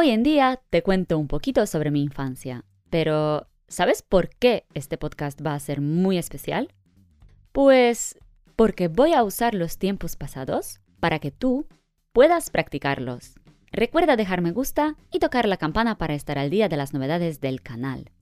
Hoy 0.00 0.10
en 0.10 0.22
día 0.22 0.60
te 0.70 0.84
cuento 0.84 1.18
un 1.18 1.26
poquito 1.26 1.66
sobre 1.66 1.90
mi 1.90 2.00
infancia, 2.00 2.64
pero 2.88 3.48
¿sabes 3.66 4.02
por 4.02 4.28
qué 4.28 4.64
este 4.72 4.96
podcast 4.96 5.44
va 5.44 5.54
a 5.54 5.58
ser 5.58 5.80
muy 5.80 6.18
especial? 6.18 6.72
Pues 7.50 8.16
porque 8.54 8.86
voy 8.86 9.12
a 9.12 9.24
usar 9.24 9.56
los 9.56 9.76
tiempos 9.76 10.14
pasados 10.14 10.78
para 11.00 11.18
que 11.18 11.32
tú 11.32 11.66
puedas 12.12 12.48
practicarlos. 12.50 13.34
Recuerda 13.72 14.14
dejar 14.14 14.40
me 14.40 14.52
gusta 14.52 14.94
y 15.10 15.18
tocar 15.18 15.48
la 15.48 15.56
campana 15.56 15.98
para 15.98 16.14
estar 16.14 16.38
al 16.38 16.50
día 16.50 16.68
de 16.68 16.76
las 16.76 16.94
novedades 16.94 17.40
del 17.40 17.60
canal. 17.60 18.12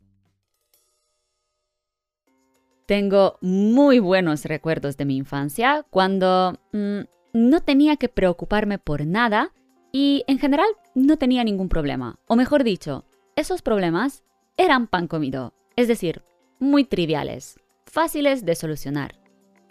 Tengo 2.87 3.37
muy 3.43 3.99
buenos 3.99 4.47
recuerdos 4.47 4.97
de 4.97 5.05
mi 5.05 5.19
infancia 5.19 5.85
cuando 5.91 6.59
mm, 6.73 7.01
no 7.35 7.61
tenía 7.61 7.99
que 7.99 8.09
preocuparme 8.09 8.79
por 8.79 9.05
nada 9.05 9.53
y 9.93 10.25
en 10.27 10.39
general 10.39 10.69
no 10.97 11.19
tenía 11.19 11.45
ningún 11.45 11.69
problema. 11.69 12.19
O 12.27 12.37
mejor 12.37 12.65
dicho, 12.65 13.05
esos 13.37 13.61
problemas 13.63 14.25
eran 14.57 14.87
pan 14.87 15.07
comido, 15.07 15.53
es 15.77 15.89
decir, 15.89 16.23
muy 16.59 16.85
triviales, 16.85 17.61
fáciles 17.85 18.47
de 18.47 18.55
solucionar, 18.55 19.15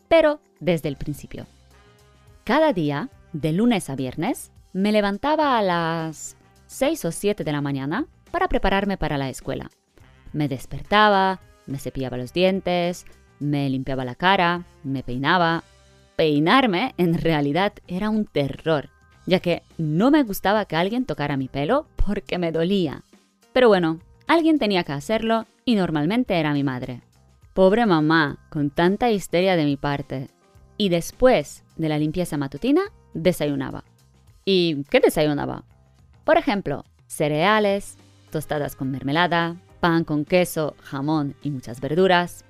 pero 0.08 0.40
desde 0.60 0.88
el 0.88 0.98
principio. 0.98 1.48
Cada 2.44 2.74
día, 2.74 3.10
de 3.34 3.52
lunes 3.54 3.90
a 3.90 3.96
viernes, 3.96 4.52
me 4.72 4.92
levantaba 4.92 5.58
a 5.58 5.64
las 5.64 6.38
6 6.68 7.06
o 7.06 7.12
7 7.12 7.44
de 7.44 7.52
la 7.52 7.62
mañana 7.62 8.06
para 8.30 8.48
prepararme 8.48 8.98
para 8.98 9.18
la 9.18 9.30
escuela. 9.30 9.72
Me 10.32 10.48
despertaba, 10.48 11.40
me 11.66 11.80
cepillaba 11.80 12.18
los 12.18 12.34
dientes, 12.34 13.08
me 13.40 13.68
limpiaba 13.70 14.06
la 14.06 14.14
cara, 14.14 14.64
me 14.84 15.02
peinaba. 15.02 15.64
Peinarme 16.18 16.94
en 16.98 17.18
realidad 17.18 17.74
era 17.88 18.12
un 18.12 18.26
terror, 18.26 18.90
ya 19.26 19.40
que 19.40 19.64
no 19.78 20.12
me 20.12 20.24
gustaba 20.24 20.66
que 20.66 20.76
alguien 20.76 21.06
tocara 21.06 21.38
mi 21.38 21.48
pelo 21.48 21.88
porque 21.96 22.38
me 22.38 22.52
dolía. 22.52 23.04
Pero 23.54 23.68
bueno, 23.68 24.00
alguien 24.28 24.60
tenía 24.60 24.84
que 24.84 24.92
hacerlo 24.92 25.46
y 25.66 25.76
normalmente 25.76 26.36
era 26.36 26.54
mi 26.54 26.64
madre. 26.64 27.02
Pobre 27.54 27.86
mamá, 27.86 28.38
con 28.50 28.70
tanta 28.70 29.12
histeria 29.12 29.56
de 29.56 29.66
mi 29.66 29.78
parte. 29.78 30.30
Y 30.78 30.90
después 30.90 31.64
de 31.78 31.90
la 31.90 31.98
limpieza 31.98 32.38
matutina, 32.38 32.92
desayunaba. 33.14 33.84
¿Y 34.44 34.84
qué 34.90 35.00
desayunaba? 35.00 35.64
Por 36.26 36.38
ejemplo, 36.38 36.84
cereales, 37.08 37.98
tostadas 38.30 38.76
con 38.76 38.92
mermelada, 38.92 39.56
pan 39.80 40.04
con 40.04 40.26
queso, 40.26 40.76
jamón 40.82 41.36
y 41.42 41.50
muchas 41.50 41.80
verduras, 41.80 42.44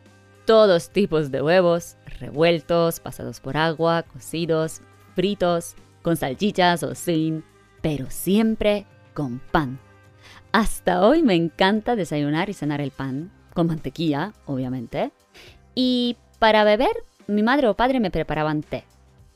todos 0.46 0.90
tipos 0.90 1.32
de 1.32 1.42
huevos, 1.42 1.98
revueltos, 2.20 3.00
pasados 3.00 3.40
por 3.40 3.58
agua, 3.58 4.04
cocidos, 4.04 4.82
fritos, 5.16 5.76
con 6.06 6.18
salchichas 6.18 6.84
o 6.84 6.94
sin, 6.94 7.44
pero 7.82 8.12
siempre 8.12 8.86
con 9.16 9.40
pan. 9.40 9.80
Hasta 10.52 11.04
hoy 11.04 11.24
me 11.24 11.34
encanta 11.34 11.96
desayunar 11.96 12.48
y 12.48 12.54
cenar 12.54 12.80
el 12.80 12.92
pan, 12.92 13.32
con 13.56 13.66
mantequilla, 13.66 14.34
obviamente. 14.46 15.12
Y 15.74 16.18
para 16.38 16.64
beber, 16.64 16.96
mi 17.26 17.42
madre 17.42 17.70
o 17.70 17.74
padre 17.74 18.00
me 18.00 18.12
preparaban 18.12 18.62
té. 18.62 18.84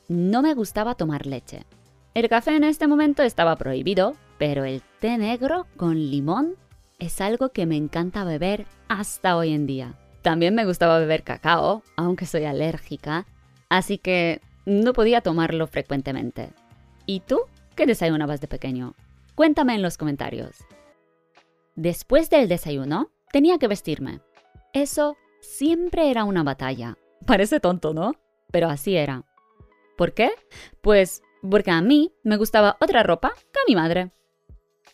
No 0.06 0.42
me 0.42 0.54
gustaba 0.54 0.94
tomar 0.94 1.26
leche, 1.26 1.66
el 2.14 2.28
café 2.28 2.54
en 2.54 2.62
este 2.62 2.86
momento 2.86 3.24
estaba 3.24 3.56
prohibido, 3.56 4.14
pero 4.38 4.64
el 4.64 4.80
té 5.00 5.18
negro 5.18 5.66
con 5.76 5.96
limón 5.96 6.54
es 7.00 7.20
algo 7.20 7.48
que 7.48 7.66
me 7.66 7.76
encanta 7.76 8.22
beber 8.22 8.66
hasta 8.86 9.36
hoy 9.36 9.54
en 9.54 9.66
día. 9.66 9.94
También 10.22 10.54
me 10.54 10.66
gustaba 10.66 11.00
beber 11.00 11.24
cacao, 11.24 11.82
aunque 11.96 12.26
soy 12.26 12.44
alérgica, 12.44 13.26
así 13.68 13.98
que 13.98 14.40
no 14.66 14.92
podía 14.92 15.20
tomarlo 15.20 15.66
frecuentemente. 15.66 16.50
¿Y 17.10 17.18
tú? 17.18 17.40
¿Qué 17.74 17.86
desayunabas 17.86 18.40
de 18.40 18.46
pequeño? 18.46 18.94
Cuéntame 19.34 19.74
en 19.74 19.82
los 19.82 19.98
comentarios. 19.98 20.58
Después 21.74 22.30
del 22.30 22.46
desayuno, 22.46 23.10
tenía 23.32 23.58
que 23.58 23.66
vestirme. 23.66 24.20
Eso 24.72 25.16
siempre 25.40 26.12
era 26.12 26.22
una 26.22 26.44
batalla. 26.44 26.98
Parece 27.26 27.58
tonto, 27.58 27.94
¿no? 27.94 28.12
Pero 28.52 28.68
así 28.68 28.96
era. 28.96 29.24
¿Por 29.96 30.14
qué? 30.14 30.30
Pues 30.82 31.20
porque 31.42 31.72
a 31.72 31.80
mí 31.80 32.14
me 32.22 32.36
gustaba 32.36 32.76
otra 32.80 33.02
ropa 33.02 33.32
que 33.52 33.58
a 33.58 33.66
mi 33.66 33.74
madre. 33.74 34.12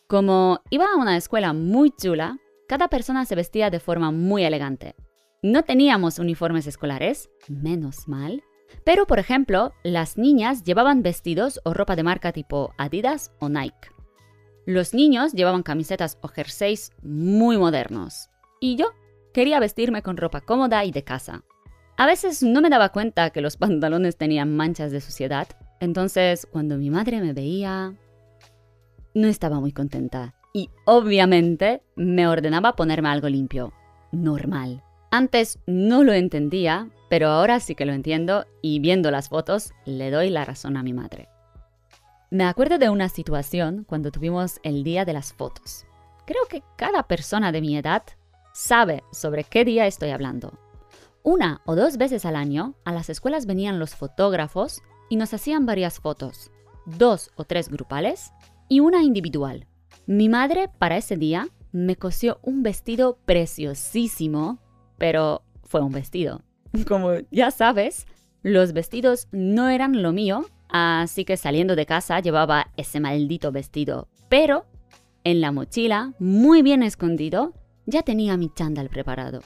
Como 0.07 0.63
iba 0.71 0.87
a 0.87 0.97
una 0.97 1.19
escuela 1.19 1.53
muy 1.53 1.91
chula, 1.91 2.39
cada 2.67 2.89
persona 2.89 3.27
se 3.27 3.35
vestía 3.35 3.69
de 3.69 3.79
forma 3.79 4.11
muy 4.11 4.43
elegante. 4.43 4.95
No 5.43 5.65
teníamos 5.65 6.19
uniformes 6.19 6.67
escolares, 6.67 7.29
menos 7.47 8.09
mal, 8.09 8.43
pero 8.85 9.07
por 9.07 9.19
ejemplo, 9.19 9.73
las 9.83 10.19
niñas 10.19 10.65
llevaban 10.65 11.03
vestidos 11.03 11.61
o 11.65 11.75
ropa 11.75 11.97
de 11.97 12.03
marca 12.03 12.33
tipo 12.33 12.75
Adidas 12.79 13.33
o 13.41 13.49
Nike. 13.49 13.91
Los 14.67 14.95
niños 14.95 15.33
llevaban 15.33 15.63
camisetas 15.63 16.19
o 16.23 16.29
jerseys 16.29 16.91
muy 17.03 17.57
modernos. 17.57 18.31
Y 18.61 18.77
yo 18.77 18.87
quería 19.33 19.61
vestirme 19.61 20.03
con 20.03 20.17
ropa 20.17 20.41
cómoda 20.41 20.85
y 20.85 20.91
de 20.91 21.05
casa. 21.05 21.45
A 21.97 22.07
veces 22.07 22.43
no 22.43 22.61
me 22.61 22.71
daba 22.71 22.91
cuenta 22.91 23.31
que 23.31 23.41
los 23.41 23.57
pantalones 23.57 24.17
tenían 24.17 24.57
manchas 24.57 24.93
de 24.93 25.01
suciedad 25.01 25.49
entonces, 25.81 26.47
cuando 26.51 26.79
mi 26.79 26.91
madre 26.91 27.21
me 27.21 27.33
veía, 27.33 27.95
no 29.15 29.29
estaba 29.29 29.61
muy 29.61 29.73
contenta. 29.73 30.35
Y 30.53 30.71
obviamente 30.87 31.83
me 31.97 32.27
ordenaba 32.27 32.77
ponerme 32.77 33.09
algo 33.09 33.29
limpio, 33.29 33.73
normal. 34.11 34.83
Antes 35.11 35.59
no 35.67 36.03
lo 36.03 36.13
entendía, 36.13 36.89
pero 37.09 37.29
ahora 37.29 37.61
sí 37.61 37.75
que 37.75 37.87
lo 37.87 37.93
entiendo 37.93 38.47
y 38.63 38.81
viendo 38.81 39.11
las 39.11 39.29
fotos 39.29 39.73
le 39.85 40.11
doy 40.11 40.31
la 40.31 40.45
razón 40.45 40.77
a 40.77 40.83
mi 40.83 40.93
madre. 40.93 41.29
Me 42.31 42.45
acuerdo 42.45 42.79
de 42.79 42.91
una 42.91 43.09
situación 43.09 43.85
cuando 43.85 44.11
tuvimos 44.11 44.59
el 44.63 44.83
día 44.83 45.05
de 45.05 45.13
las 45.13 45.33
fotos. 45.33 45.87
Creo 46.27 46.45
que 46.49 46.63
cada 46.77 47.05
persona 47.05 47.53
de 47.53 47.61
mi 47.61 47.77
edad 47.77 48.03
sabe 48.53 49.05
sobre 49.13 49.45
qué 49.45 49.65
día 49.65 49.87
estoy 49.87 50.11
hablando. 50.11 50.59
Una 51.23 51.61
o 51.67 51.77
dos 51.77 51.99
veces 51.99 52.25
al 52.25 52.37
año 52.37 52.75
a 52.85 52.93
las 52.93 53.11
escuelas 53.11 53.47
venían 53.47 53.79
los 53.79 53.95
fotógrafos 53.95 54.83
y 55.09 55.17
nos 55.17 55.35
hacían 55.35 55.67
varias 55.67 56.01
fotos, 56.01 56.51
dos 56.85 57.31
o 57.37 57.45
tres 57.45 57.69
grupales 57.69 58.33
y 58.69 58.81
una 58.81 59.03
individual. 59.03 59.67
Mi 60.07 60.29
madre 60.29 60.69
para 60.79 60.97
ese 60.97 61.17
día 61.17 61.49
me 61.73 61.97
cosió 61.97 62.39
un 62.43 62.63
vestido 62.63 63.19
preciosísimo, 63.25 64.59
pero 64.99 65.43
fue 65.63 65.81
un 65.81 65.93
vestido. 65.93 66.43
Como 66.89 67.13
ya 67.31 67.51
sabes, 67.51 68.07
los 68.43 68.73
vestidos 68.73 69.29
no 69.33 69.69
eran 69.69 70.03
lo 70.03 70.13
mío, 70.13 70.45
así 70.69 71.25
que 71.25 71.37
saliendo 71.37 71.77
de 71.77 71.87
casa 71.87 72.21
llevaba 72.21 72.69
ese 72.77 73.01
maldito 73.01 73.53
vestido, 73.53 74.09
pero 74.29 74.67
en 75.25 75.41
la 75.41 75.51
mochila, 75.51 76.13
muy 76.19 76.63
bien 76.63 76.83
escondido, 76.83 77.53
ya 77.87 78.03
tenía 78.03 78.37
mi 78.37 78.49
chándal 78.55 78.89
preparado. 78.89 79.41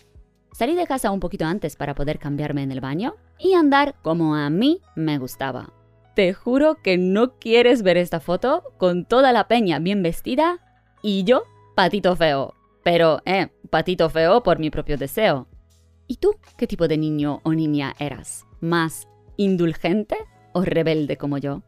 Salí 0.52 0.74
de 0.74 0.86
casa 0.86 1.10
un 1.10 1.20
poquito 1.20 1.46
antes 1.46 1.76
para 1.76 1.94
poder 1.94 2.18
cambiarme 2.18 2.62
en 2.62 2.72
el 2.72 2.82
baño 2.82 3.14
y 3.38 3.54
andar 3.54 3.94
como 4.02 4.34
a 4.34 4.50
mí 4.50 4.82
me 4.94 5.16
gustaba. 5.16 5.72
Te 6.14 6.34
juro 6.34 6.74
que 6.82 6.98
no 6.98 7.38
quieres 7.38 7.82
ver 7.82 7.96
esta 7.96 8.20
foto 8.20 8.64
con 8.76 9.06
toda 9.06 9.32
la 9.32 9.48
peña 9.48 9.78
bien 9.78 10.02
vestida 10.02 10.58
y 11.02 11.24
yo 11.24 11.44
patito 11.76 12.14
feo. 12.16 12.54
Pero, 12.82 13.22
eh, 13.24 13.48
patito 13.70 14.10
feo 14.10 14.42
por 14.42 14.58
mi 14.58 14.70
propio 14.70 14.98
deseo. 14.98 15.46
¿Y 16.10 16.16
tú 16.16 16.34
qué 16.56 16.66
tipo 16.66 16.88
de 16.88 16.98
niño 16.98 17.40
o 17.44 17.54
niña 17.54 17.94
eras? 18.00 18.44
¿Más 18.60 19.06
indulgente 19.36 20.16
o 20.52 20.62
rebelde 20.62 21.16
como 21.16 21.38
yo? 21.38 21.62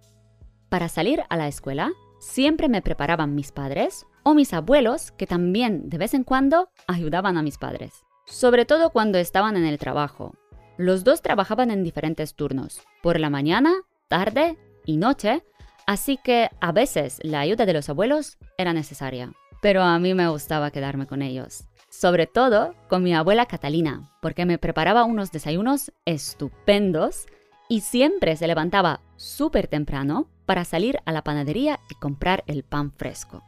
Para 0.69 0.89
salir 0.89 1.23
a 1.31 1.37
la 1.37 1.47
escuela, 1.47 1.93
siempre 2.19 2.69
me 2.69 2.83
preparaban 2.83 3.37
mis 3.37 3.53
padres 3.53 4.05
o 4.25 4.35
mis 4.35 4.53
abuelos 4.53 5.13
que 5.13 5.29
también 5.29 5.89
de 5.89 5.99
vez 5.99 6.13
en 6.13 6.25
cuando 6.25 6.71
ayudaban 6.89 7.37
a 7.37 7.43
mis 7.43 7.57
padres 7.57 8.05
sobre 8.25 8.65
todo 8.65 8.91
cuando 8.91 9.19
estaban 9.19 9.57
en 9.57 9.65
el 9.65 9.79
trabajo. 9.79 10.35
Los 10.77 11.05
dos 11.05 11.23
trabajaban 11.23 11.71
en 11.71 11.85
diferentes 11.85 12.35
turnos, 12.35 12.81
por 13.03 13.21
la 13.21 13.31
mañana, 13.31 13.73
tarde 14.09 14.59
y 14.87 14.97
noche, 14.97 15.45
así 15.87 16.19
que 16.23 16.49
a 16.61 16.73
veces 16.73 17.19
la 17.23 17.41
ayuda 17.41 17.67
de 17.67 17.75
los 17.75 17.89
abuelos 17.89 18.39
era 18.57 18.73
necesaria. 18.73 19.33
Pero 19.61 19.83
a 19.83 19.99
mí 19.99 20.15
me 20.15 20.29
gustaba 20.29 20.71
quedarme 20.71 21.07
con 21.07 21.23
ellos, 21.23 21.65
sobre 21.93 22.27
todo 22.27 22.75
con 22.89 23.03
mi 23.03 23.15
abuela 23.15 23.45
Catalina, 23.45 24.11
porque 24.23 24.47
me 24.47 24.57
preparaba 24.57 25.05
unos 25.05 25.31
desayunos 25.31 25.93
estupendos 26.07 27.27
y 27.69 27.83
siempre 27.83 28.35
se 28.37 28.47
levantaba 28.47 29.03
súper 29.17 29.67
temprano 29.69 30.27
para 30.47 30.65
salir 30.65 31.01
a 31.05 31.13
la 31.13 31.23
panadería 31.23 31.79
y 31.91 31.95
comprar 31.97 32.45
el 32.47 32.65
pan 32.65 32.93
fresco. 32.93 33.45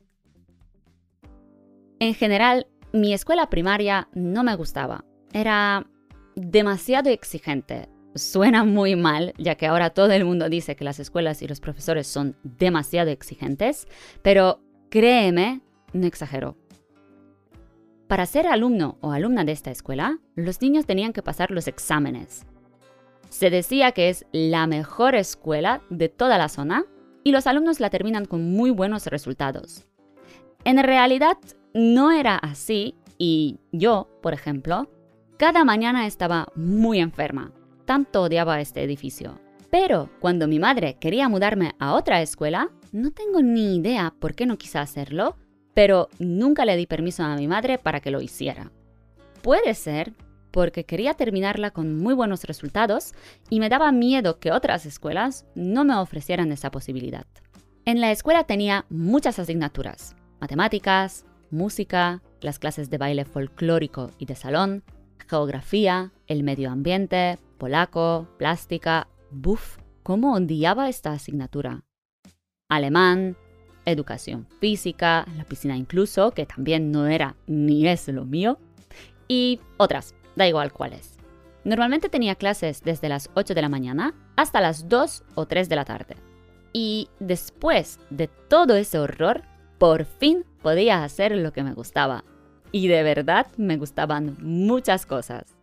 En 1.99 2.13
general, 2.13 2.67
mi 2.93 3.13
escuela 3.13 3.49
primaria 3.49 4.07
no 4.13 4.43
me 4.43 4.55
gustaba. 4.55 5.03
Era 5.33 5.87
demasiado 6.35 7.09
exigente. 7.09 7.89
Suena 8.15 8.63
muy 8.63 8.95
mal, 8.95 9.33
ya 9.37 9.55
que 9.55 9.67
ahora 9.67 9.89
todo 9.89 10.11
el 10.11 10.25
mundo 10.25 10.49
dice 10.49 10.75
que 10.75 10.83
las 10.83 10.99
escuelas 10.99 11.41
y 11.41 11.47
los 11.47 11.59
profesores 11.59 12.07
son 12.07 12.35
demasiado 12.43 13.09
exigentes, 13.09 13.87
pero 14.21 14.61
créeme 14.89 15.61
no 15.97 16.07
exagero. 16.07 16.57
Para 18.07 18.25
ser 18.25 18.47
alumno 18.47 18.97
o 19.01 19.11
alumna 19.11 19.43
de 19.43 19.51
esta 19.51 19.69
escuela, 19.69 20.19
los 20.35 20.61
niños 20.61 20.85
tenían 20.85 21.11
que 21.11 21.21
pasar 21.21 21.51
los 21.51 21.67
exámenes. 21.67 22.45
Se 23.29 23.49
decía 23.49 23.91
que 23.91 24.09
es 24.09 24.25
la 24.31 24.65
mejor 24.67 25.15
escuela 25.15 25.81
de 25.89 26.07
toda 26.07 26.37
la 26.37 26.47
zona 26.47 26.85
y 27.23 27.33
los 27.33 27.47
alumnos 27.47 27.81
la 27.81 27.89
terminan 27.89 28.25
con 28.25 28.49
muy 28.53 28.71
buenos 28.71 29.07
resultados. 29.07 29.85
En 30.63 30.81
realidad 30.81 31.37
no 31.73 32.11
era 32.11 32.37
así 32.37 32.95
y 33.17 33.59
yo, 33.73 34.07
por 34.21 34.33
ejemplo, 34.33 34.89
cada 35.37 35.65
mañana 35.65 36.07
estaba 36.07 36.47
muy 36.55 36.99
enferma. 36.99 37.51
Tanto 37.85 38.23
odiaba 38.23 38.61
este 38.61 38.83
edificio. 38.83 39.39
Pero 39.69 40.09
cuando 40.19 40.47
mi 40.47 40.59
madre 40.59 40.97
quería 40.99 41.27
mudarme 41.27 41.75
a 41.79 41.93
otra 41.93 42.21
escuela, 42.21 42.69
no 42.93 43.11
tengo 43.11 43.41
ni 43.41 43.75
idea 43.75 44.13
por 44.19 44.33
qué 44.33 44.45
no 44.45 44.57
quise 44.57 44.79
hacerlo, 44.79 45.35
pero 45.77 46.09
nunca 46.17 46.65
le 46.65 46.75
di 46.75 46.87
permiso 46.87 47.21
a 47.21 47.35
mi 47.35 47.47
madre 47.47 47.77
para 47.77 47.99
que 47.99 48.09
lo 48.09 48.19
hiciera. 48.19 48.71
Puede 49.43 49.75
ser 49.75 50.11
porque 50.49 50.85
quería 50.85 51.13
terminarla 51.13 51.69
con 51.69 51.95
muy 51.95 52.15
buenos 52.15 52.45
resultados 52.45 53.13
y 53.51 53.59
me 53.59 53.69
daba 53.69 53.91
miedo 53.91 54.39
que 54.39 54.51
otras 54.51 54.87
escuelas 54.87 55.45
no 55.53 55.85
me 55.85 55.93
ofrecieran 55.93 56.51
esa 56.51 56.71
posibilidad. 56.71 57.27
En 57.85 58.01
la 58.01 58.09
escuela 58.09 58.45
tenía 58.45 58.87
muchas 58.89 59.37
asignaturas, 59.37 60.15
matemáticas, 60.41 61.27
música, 61.51 62.23
las 62.41 62.57
clases 62.57 62.89
de 62.89 62.97
baile 62.97 63.23
folclórico 63.23 64.09
y 64.17 64.25
de 64.25 64.33
salón, 64.33 64.83
geografía, 65.29 66.11
el 66.25 66.41
medio 66.41 66.71
ambiente, 66.71 67.37
polaco, 67.59 68.27
plástica. 68.39 69.09
Buf, 69.29 69.77
¿cómo 70.01 70.33
odiaba 70.33 70.89
esta 70.89 71.11
asignatura? 71.11 71.83
Alemán, 72.67 73.37
educación 73.87 74.47
física, 74.59 75.25
la 75.35 75.45
piscina 75.45 75.75
incluso, 75.75 76.31
que 76.31 76.45
también 76.45 76.91
no 76.91 77.07
era 77.07 77.35
ni 77.47 77.87
es 77.87 78.07
lo 78.07 78.25
mío, 78.25 78.59
y 79.27 79.59
otras, 79.77 80.13
da 80.35 80.47
igual 80.47 80.71
cuáles. 80.71 81.17
Normalmente 81.63 82.09
tenía 82.09 82.35
clases 82.35 82.81
desde 82.83 83.09
las 83.09 83.29
8 83.33 83.53
de 83.53 83.61
la 83.61 83.69
mañana 83.69 84.13
hasta 84.35 84.61
las 84.61 84.87
2 84.87 85.23
o 85.35 85.47
3 85.47 85.67
de 85.67 85.75
la 85.75 85.85
tarde. 85.85 86.15
Y 86.71 87.09
después 87.19 87.99
de 88.09 88.27
todo 88.27 88.75
ese 88.75 88.99
horror, 88.99 89.43
por 89.77 90.05
fin 90.05 90.45
podía 90.61 91.03
hacer 91.03 91.35
lo 91.35 91.51
que 91.51 91.63
me 91.63 91.73
gustaba. 91.73 92.23
Y 92.71 92.87
de 92.87 93.03
verdad 93.03 93.47
me 93.57 93.77
gustaban 93.77 94.37
muchas 94.41 95.05
cosas. 95.05 95.57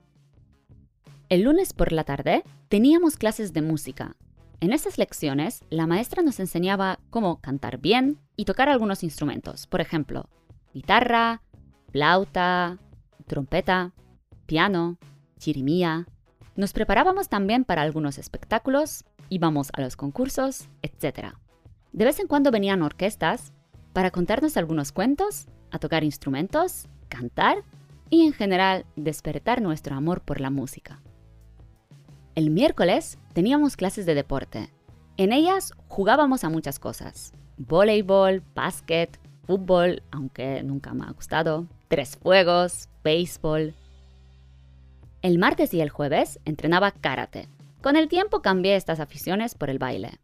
El 1.28 1.42
lunes 1.42 1.72
por 1.72 1.92
la 1.92 2.04
tarde 2.04 2.42
teníamos 2.68 3.16
clases 3.16 3.52
de 3.52 3.62
música 3.62 4.16
en 4.64 4.72
esas 4.72 4.96
lecciones, 4.96 5.62
la 5.68 5.86
maestra 5.86 6.22
nos 6.22 6.40
enseñaba 6.40 6.98
cómo 7.10 7.40
cantar 7.40 7.78
bien 7.78 8.18
y 8.34 8.46
tocar 8.46 8.70
algunos 8.70 9.02
instrumentos, 9.02 9.66
por 9.66 9.82
ejemplo, 9.82 10.30
guitarra, 10.72 11.42
flauta, 11.92 12.78
trompeta, 13.26 13.92
piano, 14.46 14.98
chirimía. 15.38 16.06
Nos 16.56 16.72
preparábamos 16.72 17.28
también 17.28 17.64
para 17.64 17.82
algunos 17.82 18.16
espectáculos, 18.16 19.04
íbamos 19.28 19.68
a 19.74 19.82
los 19.82 19.96
concursos, 19.96 20.68
etc. 20.80 21.34
De 21.92 22.06
vez 22.06 22.18
en 22.18 22.26
cuando 22.26 22.50
venían 22.50 22.82
orquestas 22.82 23.52
para 23.92 24.10
contarnos 24.10 24.56
algunos 24.56 24.92
cuentos, 24.92 25.46
a 25.70 25.78
tocar 25.78 26.04
instrumentos, 26.04 26.86
cantar 27.08 27.64
y 28.08 28.22
en 28.22 28.32
general 28.32 28.86
despertar 28.96 29.60
nuestro 29.60 29.94
amor 29.94 30.22
por 30.22 30.40
la 30.40 30.48
música. 30.48 31.02
El 32.34 32.50
miércoles 32.50 33.18
teníamos 33.34 33.76
clases 33.76 34.06
de 34.06 34.14
deporte. 34.14 34.70
En 35.18 35.32
ellas 35.32 35.72
jugábamos 35.88 36.44
a 36.44 36.48
muchas 36.48 36.78
cosas. 36.78 37.34
Voleibol, 37.58 38.42
básquet, 38.54 39.18
fútbol, 39.46 40.02
aunque 40.10 40.62
nunca 40.62 40.94
me 40.94 41.04
ha 41.04 41.10
gustado, 41.10 41.66
tres 41.88 42.16
fuegos, 42.16 42.88
béisbol. 43.02 43.74
El 45.20 45.38
martes 45.38 45.74
y 45.74 45.80
el 45.80 45.90
jueves 45.90 46.40
entrenaba 46.44 46.90
karate. 46.92 47.48
Con 47.82 47.96
el 47.96 48.08
tiempo 48.08 48.40
cambié 48.40 48.76
estas 48.76 49.00
aficiones 49.00 49.54
por 49.54 49.68
el 49.68 49.78
baile. 49.78 50.18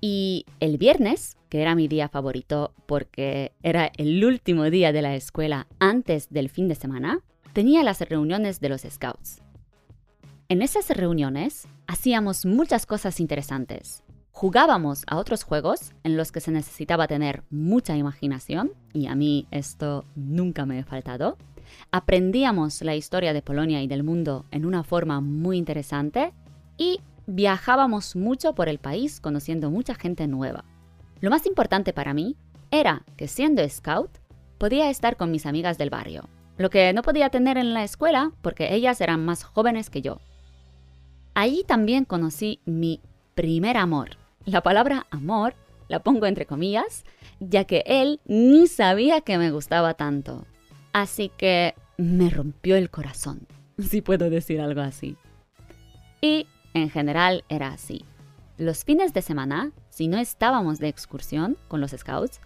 Y 0.00 0.46
el 0.60 0.78
viernes, 0.78 1.36
que 1.48 1.62
era 1.62 1.74
mi 1.74 1.88
día 1.88 2.08
favorito 2.08 2.72
porque 2.86 3.52
era 3.62 3.90
el 3.96 4.24
último 4.24 4.64
día 4.64 4.92
de 4.92 5.02
la 5.02 5.14
escuela 5.14 5.68
antes 5.78 6.28
del 6.30 6.48
fin 6.48 6.68
de 6.68 6.74
semana, 6.74 7.20
tenía 7.52 7.82
las 7.82 8.00
reuniones 8.00 8.60
de 8.60 8.68
los 8.68 8.82
scouts. 8.82 9.41
En 10.52 10.60
esas 10.60 10.86
reuniones 10.90 11.66
hacíamos 11.86 12.44
muchas 12.44 12.84
cosas 12.84 13.20
interesantes. 13.20 14.02
Jugábamos 14.32 15.02
a 15.06 15.16
otros 15.16 15.44
juegos 15.44 15.94
en 16.04 16.18
los 16.18 16.30
que 16.30 16.40
se 16.40 16.50
necesitaba 16.50 17.08
tener 17.08 17.42
mucha 17.48 17.96
imaginación, 17.96 18.72
y 18.92 19.06
a 19.06 19.14
mí 19.14 19.46
esto 19.50 20.04
nunca 20.14 20.66
me 20.66 20.78
ha 20.78 20.84
faltado. 20.84 21.38
Aprendíamos 21.90 22.82
la 22.82 22.94
historia 22.94 23.32
de 23.32 23.40
Polonia 23.40 23.80
y 23.80 23.86
del 23.86 24.02
mundo 24.02 24.44
en 24.50 24.66
una 24.66 24.84
forma 24.84 25.22
muy 25.22 25.56
interesante 25.56 26.34
y 26.76 27.00
viajábamos 27.26 28.14
mucho 28.14 28.54
por 28.54 28.68
el 28.68 28.76
país 28.76 29.20
conociendo 29.20 29.70
mucha 29.70 29.94
gente 29.94 30.26
nueva. 30.26 30.66
Lo 31.22 31.30
más 31.30 31.46
importante 31.46 31.94
para 31.94 32.12
mí 32.12 32.36
era 32.70 33.06
que 33.16 33.26
siendo 33.26 33.66
scout 33.66 34.10
podía 34.58 34.90
estar 34.90 35.16
con 35.16 35.30
mis 35.30 35.46
amigas 35.46 35.78
del 35.78 35.88
barrio, 35.88 36.28
lo 36.58 36.68
que 36.68 36.92
no 36.92 37.00
podía 37.00 37.30
tener 37.30 37.56
en 37.56 37.72
la 37.72 37.84
escuela 37.84 38.32
porque 38.42 38.74
ellas 38.74 39.00
eran 39.00 39.24
más 39.24 39.44
jóvenes 39.44 39.88
que 39.88 40.02
yo. 40.02 40.20
Allí 41.34 41.64
también 41.66 42.04
conocí 42.04 42.60
mi 42.64 43.00
primer 43.34 43.76
amor. 43.76 44.16
La 44.44 44.62
palabra 44.62 45.06
amor 45.10 45.54
la 45.88 46.02
pongo 46.02 46.26
entre 46.26 46.46
comillas, 46.46 47.04
ya 47.40 47.64
que 47.64 47.84
él 47.86 48.20
ni 48.26 48.66
sabía 48.66 49.20
que 49.20 49.38
me 49.38 49.50
gustaba 49.50 49.94
tanto. 49.94 50.44
Así 50.92 51.30
que 51.36 51.74
me 51.96 52.30
rompió 52.30 52.76
el 52.76 52.90
corazón, 52.90 53.46
si 53.78 54.02
puedo 54.02 54.28
decir 54.30 54.60
algo 54.60 54.80
así. 54.80 55.16
Y 56.20 56.46
en 56.74 56.90
general 56.90 57.44
era 57.48 57.68
así. 57.68 58.04
Los 58.58 58.84
fines 58.84 59.12
de 59.12 59.22
semana, 59.22 59.72
si 59.88 60.08
no 60.08 60.18
estábamos 60.18 60.78
de 60.78 60.88
excursión 60.88 61.56
con 61.68 61.80
los 61.80 61.92
scouts, 61.92 62.40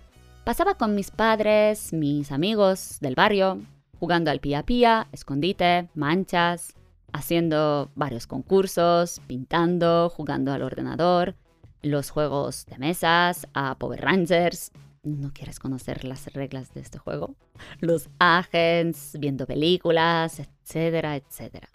pasaba 0.44 0.74
con 0.76 0.94
mis 0.94 1.10
padres, 1.10 1.92
mis 1.92 2.30
amigos 2.30 2.98
del 3.00 3.16
barrio, 3.16 3.60
jugando 3.98 4.30
al 4.30 4.40
pía 4.40 4.62
pía, 4.62 5.08
escondite, 5.12 5.88
manchas, 5.94 6.74
haciendo 7.12 7.90
varios 7.94 8.26
concursos, 8.26 9.20
pintando, 9.26 10.08
jugando 10.08 10.52
al 10.52 10.62
ordenador, 10.62 11.36
los 11.82 12.10
juegos 12.10 12.66
de 12.66 12.78
mesas, 12.78 13.46
a 13.54 13.76
Power 13.78 14.00
Rangers. 14.00 14.72
¿No 15.02 15.32
quieres 15.32 15.58
conocer 15.60 16.04
las 16.04 16.32
reglas 16.32 16.74
de 16.74 16.80
este 16.80 16.98
juego? 16.98 17.36
Los 17.80 18.08
agents, 18.18 19.16
viendo 19.20 19.46
películas, 19.46 20.40
etcétera, 20.40 21.16
etcétera. 21.16 21.68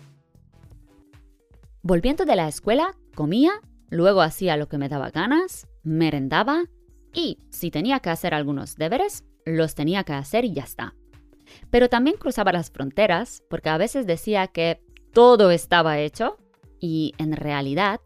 Volviendo 1.81 2.25
de 2.25 2.35
la 2.35 2.47
escuela, 2.47 2.95
comía, 3.15 3.51
luego 3.89 4.21
hacía 4.21 4.57
lo 4.57 4.67
que 4.67 4.77
me 4.77 4.89
daba 4.89 5.09
ganas, 5.11 5.67
merendaba 5.83 6.65
y, 7.13 7.39
si 7.49 7.71
tenía 7.71 7.99
que 7.99 8.09
hacer 8.09 8.33
algunos 8.33 8.75
deberes, 8.75 9.23
los 9.45 9.75
tenía 9.75 10.03
que 10.03 10.13
hacer 10.13 10.45
y 10.45 10.53
ya 10.53 10.63
está. 10.63 10.93
Pero 11.69 11.89
también 11.89 12.17
cruzaba 12.17 12.51
las 12.51 12.71
fronteras 12.71 13.43
porque 13.49 13.69
a 13.69 13.77
veces 13.77 14.05
decía 14.05 14.47
que 14.47 14.81
todo 15.13 15.51
estaba 15.51 15.99
hecho 15.99 16.37
y 16.79 17.13
en 17.17 17.33
realidad 17.33 17.99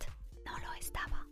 no 0.45 0.57
lo 0.59 0.73
estaba. 0.79 1.25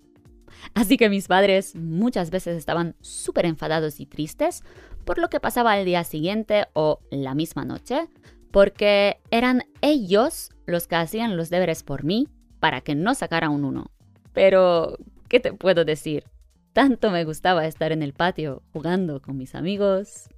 Así 0.74 0.98
que 0.98 1.10
mis 1.10 1.28
padres 1.28 1.76
muchas 1.76 2.30
veces 2.30 2.58
estaban 2.58 2.96
súper 3.02 3.46
enfadados 3.46 4.00
y 4.00 4.06
tristes 4.06 4.64
por 5.06 5.18
lo 5.18 5.30
que 5.30 5.40
pasaba 5.40 5.78
el 5.78 5.86
día 5.86 6.04
siguiente 6.04 6.68
o 6.74 7.00
la 7.12 7.36
misma 7.36 7.66
noche, 7.66 8.08
porque 8.52 9.20
eran 9.32 9.64
ellos 9.82 10.52
los 10.66 10.88
que 10.88 10.96
hacían 10.96 11.36
los 11.36 11.50
deberes 11.50 11.84
por 11.84 12.04
mí 12.04 12.30
para 12.60 12.82
que 12.82 12.96
no 12.96 13.14
sacara 13.14 13.50
un 13.50 13.66
uno. 13.66 13.92
Pero, 14.32 14.98
¿qué 15.28 15.40
te 15.40 15.54
puedo 15.54 15.86
decir? 15.86 16.24
Tanto 16.72 17.12
me 17.12 17.26
gustaba 17.26 17.68
estar 17.68 17.92
en 17.92 18.02
el 18.02 18.14
patio 18.14 18.64
jugando 18.72 19.22
con 19.22 19.38
mis 19.38 19.54
amigos. 19.54 20.30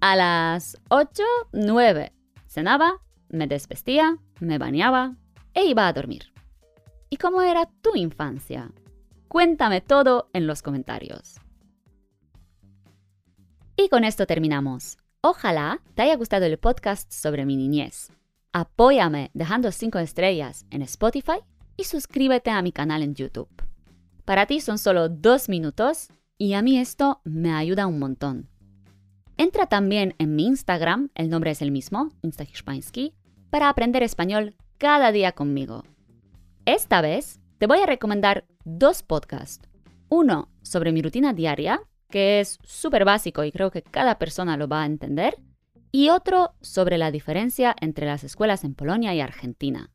A 0.00 0.16
las 0.16 0.76
8, 0.90 1.22
9, 1.52 2.12
cenaba 2.46 3.00
me 3.34 3.46
desvestía, 3.46 4.18
me 4.40 4.58
bañaba 4.58 5.16
e 5.52 5.64
iba 5.66 5.86
a 5.86 5.92
dormir. 5.92 6.32
¿Y 7.10 7.16
cómo 7.16 7.42
era 7.42 7.66
tu 7.82 7.96
infancia? 7.96 8.72
Cuéntame 9.28 9.80
todo 9.80 10.30
en 10.32 10.46
los 10.46 10.62
comentarios. 10.62 11.40
Y 13.76 13.88
con 13.88 14.04
esto 14.04 14.26
terminamos. 14.26 14.98
Ojalá 15.20 15.80
te 15.94 16.02
haya 16.02 16.16
gustado 16.16 16.46
el 16.46 16.58
podcast 16.58 17.10
sobre 17.12 17.44
mi 17.44 17.56
niñez. 17.56 18.12
Apóyame 18.52 19.30
dejando 19.34 19.72
5 19.72 19.98
estrellas 19.98 20.66
en 20.70 20.82
Spotify 20.82 21.40
y 21.76 21.84
suscríbete 21.84 22.50
a 22.50 22.62
mi 22.62 22.70
canal 22.70 23.02
en 23.02 23.14
YouTube. 23.14 23.48
Para 24.24 24.46
ti 24.46 24.60
son 24.60 24.78
solo 24.78 25.08
2 25.08 25.48
minutos 25.48 26.08
y 26.38 26.52
a 26.54 26.62
mí 26.62 26.78
esto 26.78 27.20
me 27.24 27.52
ayuda 27.52 27.86
un 27.86 27.98
montón. 27.98 28.48
Entra 29.36 29.66
también 29.66 30.14
en 30.18 30.36
mi 30.36 30.46
Instagram, 30.46 31.10
el 31.16 31.28
nombre 31.28 31.50
es 31.50 31.60
el 31.62 31.72
mismo, 31.72 32.12
Instahiszpański, 32.22 33.14
para 33.54 33.68
aprender 33.68 34.02
español 34.02 34.56
cada 34.78 35.12
día 35.12 35.30
conmigo. 35.30 35.84
Esta 36.64 37.00
vez 37.00 37.38
te 37.58 37.68
voy 37.68 37.78
a 37.78 37.86
recomendar 37.86 38.46
dos 38.64 39.04
podcasts. 39.04 39.68
Uno 40.08 40.48
sobre 40.62 40.90
mi 40.90 41.02
rutina 41.02 41.32
diaria, 41.32 41.80
que 42.10 42.40
es 42.40 42.58
súper 42.64 43.04
básico 43.04 43.44
y 43.44 43.52
creo 43.52 43.70
que 43.70 43.82
cada 43.82 44.18
persona 44.18 44.56
lo 44.56 44.66
va 44.66 44.82
a 44.82 44.86
entender. 44.86 45.36
Y 45.92 46.08
otro 46.08 46.54
sobre 46.62 46.98
la 46.98 47.12
diferencia 47.12 47.76
entre 47.80 48.06
las 48.06 48.24
escuelas 48.24 48.64
en 48.64 48.74
Polonia 48.74 49.14
y 49.14 49.20
Argentina. 49.20 49.92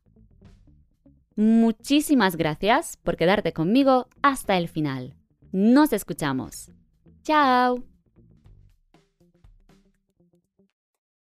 Muchísimas 1.36 2.36
gracias 2.36 2.96
por 2.96 3.18
quedarte 3.18 3.52
conmigo 3.52 4.08
hasta 4.22 4.56
el 4.56 4.68
final. 4.68 5.16
Nos 5.52 5.92
escuchamos. 5.92 6.70
Chao. 7.24 7.84